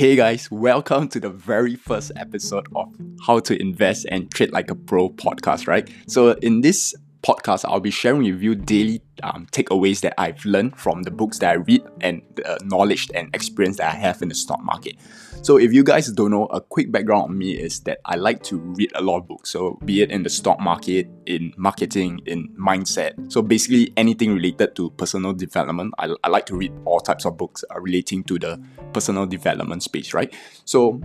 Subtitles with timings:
[0.00, 2.88] Hey guys, welcome to the very first episode of
[3.26, 5.90] How to Invest and Trade Like a Pro podcast, right?
[6.06, 10.78] So, in this podcast, I'll be sharing with you daily um, takeaways that I've learned
[10.78, 14.28] from the books that I read and the knowledge and experience that I have in
[14.28, 14.96] the stock market.
[15.42, 18.42] So, if you guys don't know, a quick background on me is that I like
[18.44, 19.50] to read a lot of books.
[19.50, 23.32] So, be it in the stock market, in marketing, in mindset.
[23.32, 27.38] So, basically, anything related to personal development, I, I like to read all types of
[27.38, 30.34] books uh, relating to the personal development space, right?
[30.66, 31.00] So,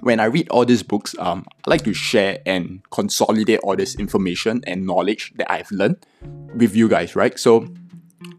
[0.00, 3.94] when I read all these books, um, I like to share and consolidate all this
[3.96, 6.04] information and knowledge that I've learned
[6.54, 7.38] with you guys, right?
[7.38, 7.66] So,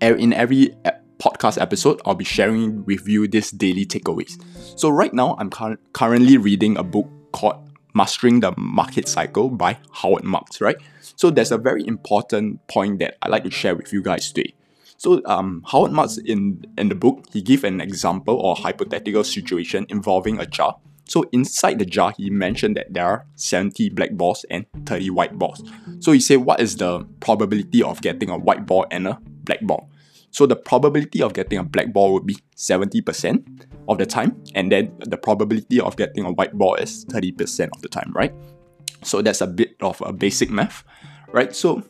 [0.02, 0.76] in every
[1.20, 4.42] podcast episode, I'll be sharing with you these daily takeaways.
[4.78, 9.78] So, right now, I'm cur- currently reading a book called Mastering the Market Cycle by
[9.92, 10.78] Howard Marks, right?
[11.16, 14.54] So, there's a very important point that I like to share with you guys today.
[15.00, 19.86] So um, Howard Marks in, in the book, he gave an example or hypothetical situation
[19.90, 24.46] involving a jar so inside the jar, he mentioned that there are 70 black balls
[24.50, 25.64] and 30 white balls.
[26.00, 29.62] So he said, what is the probability of getting a white ball and a black
[29.62, 29.90] ball?
[30.32, 34.72] So the probability of getting a black ball would be 70% of the time, and
[34.72, 38.34] then the probability of getting a white ball is 30% of the time, right?
[39.04, 40.84] So that's a bit of a basic math,
[41.32, 41.56] right?
[41.56, 41.84] So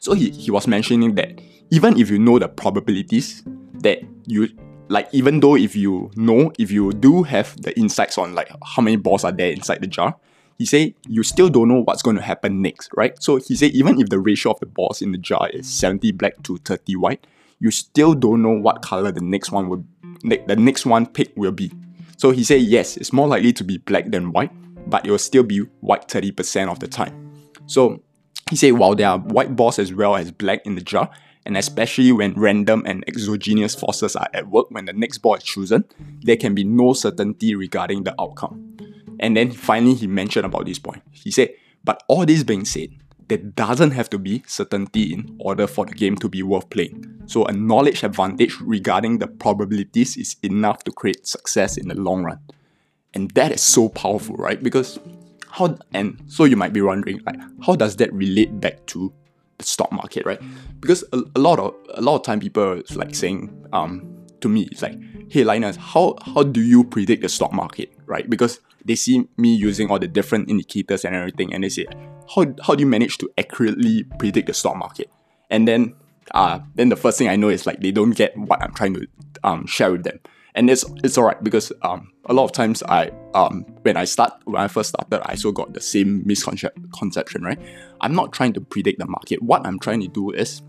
[0.00, 3.42] so he, he was mentioning that even if you know the probabilities
[3.82, 4.48] that you
[4.88, 8.82] like even though if you know if you do have the insights on like how
[8.82, 10.16] many balls are there inside the jar
[10.58, 13.22] he say you still don't know what's going to happen next right?
[13.22, 16.12] So he say even if the ratio of the balls in the jar is 70
[16.12, 17.26] black to 30 white
[17.60, 19.84] you still don't know what color the next one will
[20.24, 21.70] the next one pick will be.
[22.16, 24.50] So he say yes it's more likely to be black than white
[24.88, 27.32] but it will still be white 30% of the time.
[27.66, 28.02] So
[28.50, 31.10] he said while there are white balls as well as black in the jar
[31.48, 35.42] and especially when random and exogenous forces are at work when the next ball is
[35.42, 35.82] chosen,
[36.20, 38.76] there can be no certainty regarding the outcome.
[39.18, 41.02] And then finally, he mentioned about this point.
[41.10, 42.90] He said, But all this being said,
[43.28, 47.22] there doesn't have to be certainty in order for the game to be worth playing.
[47.24, 52.24] So, a knowledge advantage regarding the probabilities is enough to create success in the long
[52.24, 52.40] run.
[53.14, 54.62] And that is so powerful, right?
[54.62, 54.98] Because
[55.50, 59.14] how, and so you might be wondering, like, how does that relate back to
[59.58, 60.40] the stock market, right?
[60.80, 64.48] Because a, a lot of a lot of time people are like saying um to
[64.48, 64.98] me, it's like,
[65.28, 68.28] hey Linus, how how do you predict the stock market, right?
[68.28, 71.86] Because they see me using all the different indicators and everything, and they say,
[72.34, 75.10] how how do you manage to accurately predict the stock market?
[75.50, 75.94] And then
[76.32, 78.94] uh then the first thing I know is like they don't get what I'm trying
[78.94, 79.06] to
[79.44, 80.20] um share with them
[80.54, 84.32] and it's it's alright because um a lot of times I um when I start
[84.44, 87.58] when I first started I also got the same misconception right?
[88.00, 89.42] I'm not trying to predict the market.
[89.42, 90.62] What I'm trying to do is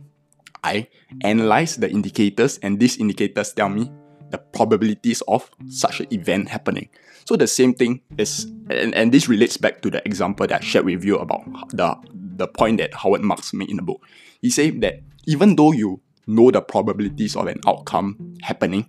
[0.64, 0.88] I
[1.24, 3.92] analyze the indicators and these indicators tell me
[4.30, 6.90] the probabilities of such an event happening.
[7.26, 10.64] So the same thing is and, and this relates back to the example that I
[10.64, 14.06] shared with you about the the point that Howard Marks made in the book.
[14.42, 18.86] He said that even though you know the probabilities of an outcome happening,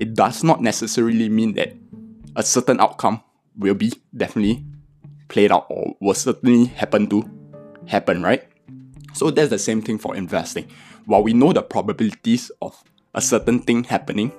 [0.00, 1.74] it does not necessarily mean that
[2.36, 3.22] a certain outcome
[3.56, 4.64] will be definitely
[5.28, 7.28] played out or will certainly happen to
[7.86, 8.44] happen, right?
[9.12, 10.68] So that's the same thing for investing.
[11.06, 12.82] While we know the probabilities of
[13.14, 14.32] a certain thing happening,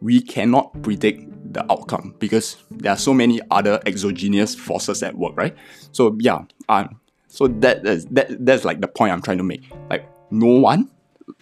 [0.00, 5.36] we cannot predict the outcome because there are so many other exogenous forces at work,
[5.36, 5.54] right?
[5.92, 9.62] So yeah, um, so that that that's like the point I'm trying to make.
[9.90, 10.90] Like no one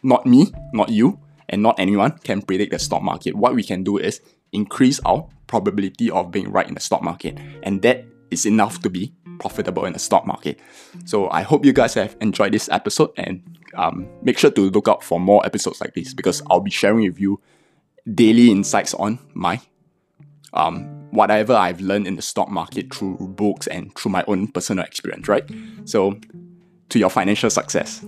[0.02, 3.34] not me, not you, and not anyone can predict the stock market.
[3.34, 4.20] What we can do is
[4.52, 8.90] increase our probability of being right in the stock market, and that is enough to
[8.90, 10.60] be profitable in the stock market.
[11.04, 13.42] So I hope you guys have enjoyed this episode and
[13.74, 17.04] um, make sure to look out for more episodes like this because I'll be sharing
[17.04, 17.40] with you
[18.14, 19.60] daily insights on my
[20.52, 24.84] um, whatever I've learned in the stock market through books and through my own personal
[24.84, 25.48] experience, right?
[25.84, 26.18] So
[26.90, 28.04] to your financial success.